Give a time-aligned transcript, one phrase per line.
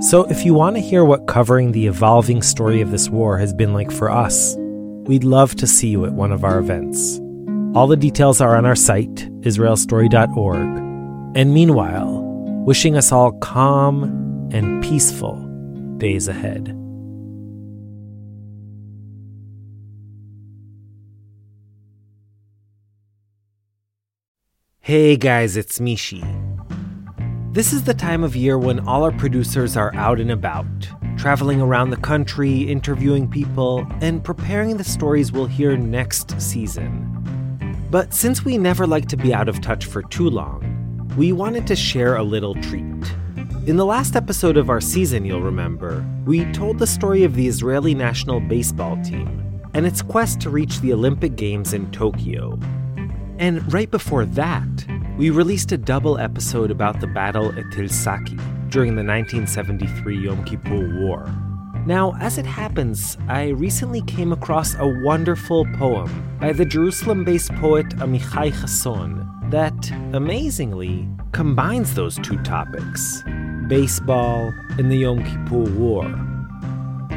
[0.00, 3.54] So, if you want to hear what covering the evolving story of this war has
[3.54, 7.20] been like for us, we'd love to see you at one of our events.
[7.74, 11.36] All the details are on our site, israelstory.org.
[11.36, 12.22] And meanwhile,
[12.66, 15.36] wishing us all calm and peaceful
[15.98, 16.76] days ahead.
[24.80, 26.43] Hey guys, it's Mishi.
[27.54, 30.66] This is the time of year when all our producers are out and about,
[31.16, 37.86] traveling around the country, interviewing people, and preparing the stories we'll hear next season.
[37.92, 41.64] But since we never like to be out of touch for too long, we wanted
[41.68, 43.14] to share a little treat.
[43.68, 47.46] In the last episode of our season, you'll remember, we told the story of the
[47.46, 52.58] Israeli national baseball team and its quest to reach the Olympic Games in Tokyo.
[53.38, 54.66] And right before that,
[55.16, 58.36] we released a double episode about the battle at Tel Saki
[58.68, 61.32] during the 1973 Yom Kippur War.
[61.86, 67.54] Now, as it happens, I recently came across a wonderful poem by the Jerusalem based
[67.56, 73.22] poet Amichai Chasson that, amazingly, combines those two topics
[73.68, 76.04] baseball and the Yom Kippur War.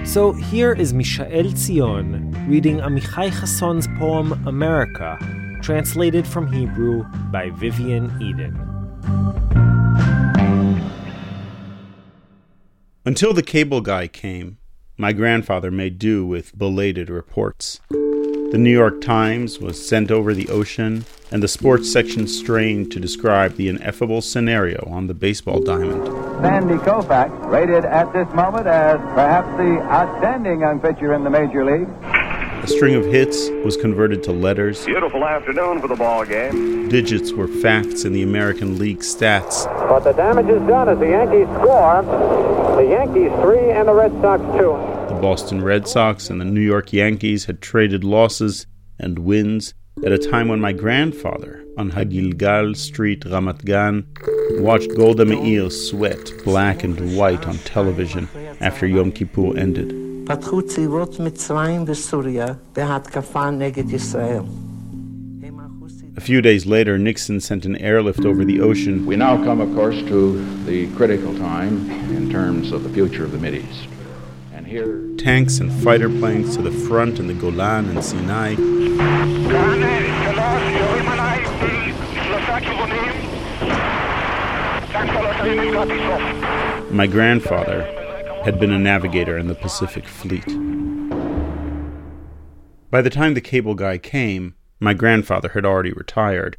[0.05, 5.17] So here is Mishael Zion reading Amichai Chasson's poem America,
[5.67, 8.55] translated from Hebrew by Vivian Eden.
[13.03, 14.59] Until the cable guy came,
[14.95, 17.81] my grandfather made do with belated reports.
[17.89, 23.01] The New York Times was sent over the ocean, and the sports section strained to
[23.01, 26.07] describe the ineffable scenario on the baseball diamond.
[26.41, 31.65] Sandy Koufax, rated at this moment as perhaps the outstanding young pitcher in the major
[31.65, 31.89] league.
[32.63, 34.85] A string of hits was converted to letters.
[34.85, 36.89] Beautiful afternoon for the ball game.
[36.89, 39.65] Digits were facts in the American League stats.
[39.87, 42.01] But the damage is done as the Yankees score.
[42.75, 45.13] The Yankees three and the Red Sox two.
[45.13, 48.67] The Boston Red Sox and the New York Yankees had traded losses
[48.99, 49.73] and wins
[50.05, 54.07] at a time when my grandfather on Hagilgal Street, Ramat Gan,
[54.63, 58.27] watched Golda Meir sweat black and white on television
[58.59, 60.06] after Yom Kippur ended.
[60.26, 62.46] פתחו צבאות מצרים וסוריה
[62.76, 64.42] בהתקפה נגד ישראל.
[66.14, 69.06] A few days later, Nixon sent an airlift over the ocean.
[69.06, 70.20] We now come, of course, to
[70.66, 73.88] the critical time in terms of the future of the Mideast.
[74.52, 78.56] And here, tanks and fighter planes to the front in the Golan and Sinai.
[86.90, 87.95] My grandfather
[88.43, 90.45] had been a navigator in the Pacific Fleet.
[92.89, 96.57] By the time the cable guy came, my grandfather had already retired.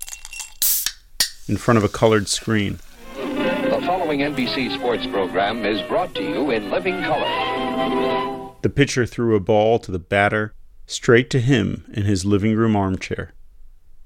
[1.49, 2.79] In front of a colored screen,
[3.15, 8.55] The following NBC sports program is brought to you in living color.
[8.63, 10.53] the pitcher threw a ball to the batter
[10.87, 13.33] straight to him in his living room armchair.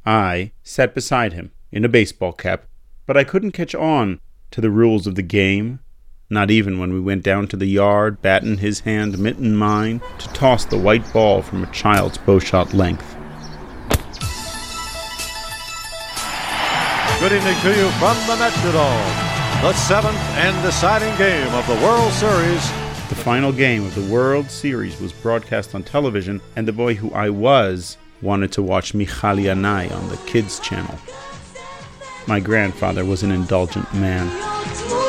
[0.04, 2.64] I sat beside him in a baseball cap,
[3.06, 4.20] but I couldn't catch on
[4.50, 5.80] to the rules of the game,
[6.32, 10.00] not even when we went down to the yard, bat in his hand, mitten mine,
[10.18, 13.06] to toss the white ball from a child's bowshot length.
[17.20, 19.60] Good evening to you from the Metrodome.
[19.60, 22.70] The seventh and deciding game of the World Series.
[23.10, 27.12] The final game of the World Series was broadcast on television, and the boy who
[27.12, 30.98] I was wanted to watch Michal Yanai on the kids' channel.
[32.26, 35.01] My grandfather was an indulgent man.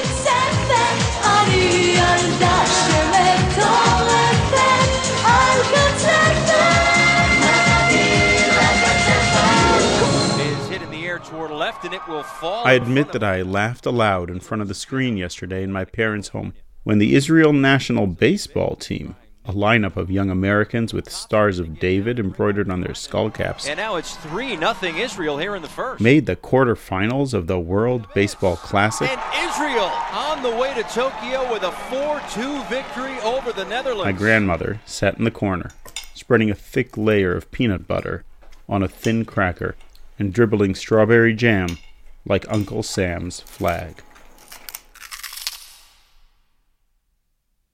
[12.66, 16.30] I admit that I laughed aloud in front of the screen yesterday in my parents'
[16.30, 16.54] home.
[16.84, 19.16] When the Israel national baseball team,
[19.46, 23.98] a lineup of young Americans with stars of David embroidered on their skullcaps, And now
[23.98, 26.02] it's 3 nothing Israel here in the first.
[26.02, 29.10] made the quarterfinals of the World Baseball Classic.
[29.10, 34.06] And Israel on the way to Tokyo with a 4 2 victory over the Netherlands.
[34.06, 35.72] My grandmother sat in the corner,
[36.14, 38.24] spreading a thick layer of peanut butter
[38.70, 39.76] on a thin cracker
[40.18, 41.78] and dribbling strawberry jam
[42.26, 44.02] like Uncle Sam's flag.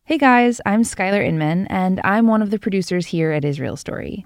[0.09, 4.25] Hey guys, I'm Skylar Inman, and I'm one of the producers here at Israel Story.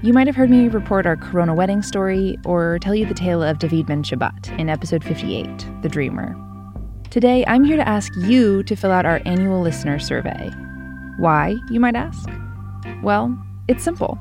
[0.00, 3.42] You might have heard me report our Corona wedding story or tell you the tale
[3.42, 5.44] of David Ben Shabbat in episode 58,
[5.82, 6.34] The Dreamer.
[7.10, 10.50] Today, I'm here to ask you to fill out our annual listener survey.
[11.18, 12.30] Why, you might ask?
[13.02, 13.38] Well,
[13.68, 14.18] it's simple.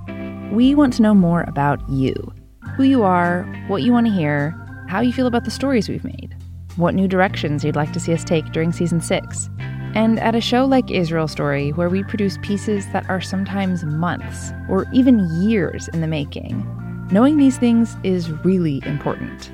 [0.51, 2.13] We want to know more about you
[2.75, 4.54] who you are, what you want to hear,
[4.89, 6.36] how you feel about the stories we've made,
[6.75, 9.50] what new directions you'd like to see us take during season six.
[9.95, 14.51] And at a show like Israel Story, where we produce pieces that are sometimes months
[14.69, 16.66] or even years in the making,
[17.12, 19.51] knowing these things is really important.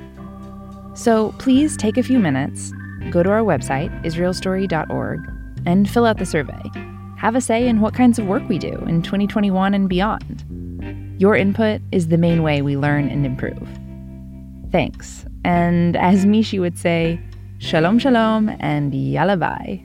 [0.94, 2.72] So please take a few minutes,
[3.10, 5.20] go to our website, israelstory.org,
[5.66, 6.62] and fill out the survey.
[7.16, 10.44] Have a say in what kinds of work we do in 2021 and beyond.
[11.18, 13.68] Your input is the main way we learn and improve.
[14.70, 15.24] Thanks.
[15.44, 17.20] And as Mishi would say,
[17.58, 19.84] shalom shalom and yalla bye.